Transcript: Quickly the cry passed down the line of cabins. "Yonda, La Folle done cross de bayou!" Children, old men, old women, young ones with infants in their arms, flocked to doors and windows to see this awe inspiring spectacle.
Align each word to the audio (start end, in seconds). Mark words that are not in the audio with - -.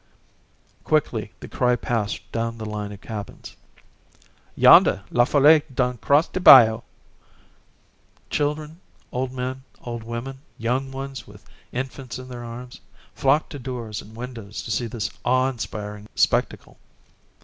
Quickly 0.83 1.31
the 1.41 1.47
cry 1.47 1.75
passed 1.75 2.31
down 2.31 2.57
the 2.57 2.65
line 2.65 2.91
of 2.91 3.01
cabins. 3.01 3.55
"Yonda, 4.55 5.03
La 5.11 5.25
Folle 5.25 5.61
done 5.75 5.99
cross 5.99 6.27
de 6.27 6.39
bayou!" 6.39 6.81
Children, 8.31 8.79
old 9.11 9.31
men, 9.31 9.63
old 9.83 10.01
women, 10.01 10.39
young 10.57 10.91
ones 10.91 11.27
with 11.27 11.47
infants 11.71 12.17
in 12.17 12.29
their 12.29 12.43
arms, 12.43 12.81
flocked 13.13 13.51
to 13.51 13.59
doors 13.59 14.01
and 14.01 14.15
windows 14.15 14.63
to 14.63 14.71
see 14.71 14.87
this 14.87 15.11
awe 15.23 15.47
inspiring 15.51 16.09
spectacle. 16.15 16.79